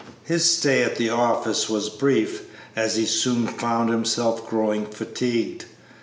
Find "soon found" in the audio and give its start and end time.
3.05-3.91